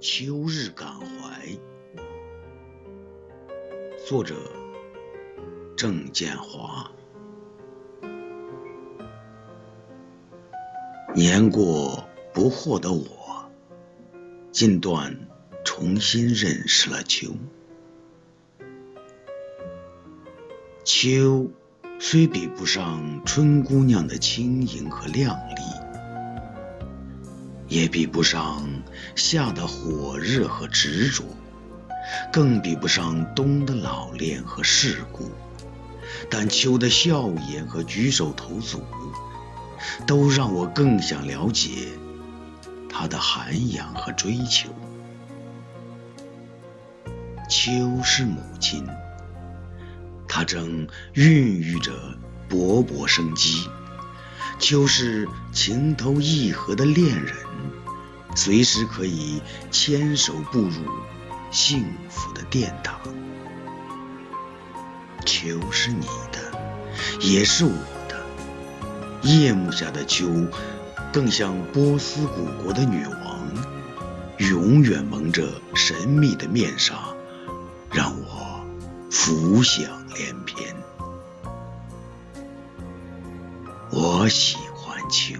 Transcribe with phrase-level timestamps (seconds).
[0.00, 1.58] 秋日感怀，
[4.06, 4.36] 作者
[5.76, 6.88] 郑建华。
[11.16, 13.50] 年过不惑的我，
[14.52, 15.18] 近段
[15.64, 17.32] 重新认识了秋。
[20.84, 21.50] 秋
[21.98, 25.62] 虽比不上春姑娘的轻盈和靓丽，
[27.68, 28.66] 也比不上
[29.14, 31.24] 夏的火热和执着，
[32.32, 35.30] 更比不上冬的老练和世故，
[36.30, 38.82] 但秋的笑颜和举手投足。
[40.08, 41.86] 都让我更想了解
[42.90, 44.68] 他的涵养和追求。
[47.48, 47.70] 秋
[48.02, 48.84] 是母亲，
[50.26, 51.92] 她正孕育着
[52.50, 53.68] 勃勃生机；
[54.58, 57.34] 秋是情投意合的恋人，
[58.34, 60.72] 随时可以牵手步入
[61.50, 62.98] 幸福的殿堂。
[65.24, 66.52] 秋是你的，
[67.20, 67.70] 也是我
[68.08, 68.20] 的。
[69.22, 70.26] 夜幕下的秋，
[71.12, 73.48] 更像波斯古国的女王，
[74.38, 77.14] 永远蒙着神秘的面纱，
[77.92, 78.60] 让我
[79.10, 80.74] 浮想联翩。
[84.20, 85.36] 我喜欢秋，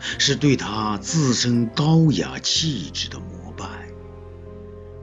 [0.00, 3.66] 是对她自身高雅气质的膜拜。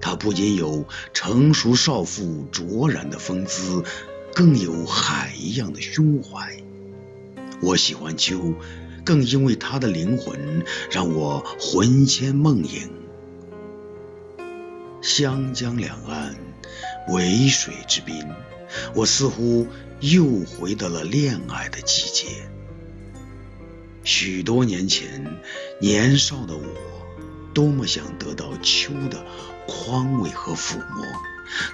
[0.01, 3.83] 她不仅有成熟少妇卓然的风姿，
[4.33, 6.57] 更有海一样的胸怀。
[7.61, 8.55] 我喜欢秋，
[9.05, 12.89] 更因为她的灵魂让我魂牵梦萦。
[14.99, 16.35] 湘江两岸，
[17.09, 18.25] 渭水之滨，
[18.95, 19.67] 我似乎
[19.99, 22.49] 又回到了恋爱的季节。
[24.11, 25.39] 许多年前，
[25.79, 26.65] 年少的我，
[27.53, 29.23] 多么想得到秋的
[29.67, 31.05] 宽慰和抚摸，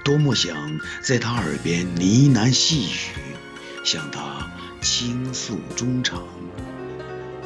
[0.04, 0.54] 多么想
[1.02, 3.36] 在她耳边呢喃细语，
[3.86, 4.52] 向她。
[4.82, 6.22] 倾诉衷肠，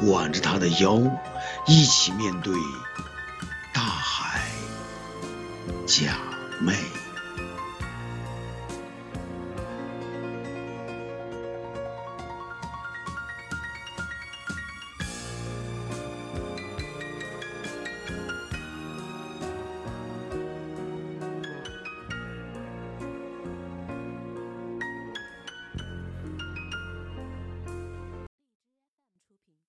[0.02, 1.00] 挽着她的腰，
[1.66, 2.52] 一起面对
[3.72, 4.42] 大海，
[5.86, 6.18] 假
[6.60, 6.74] 寐。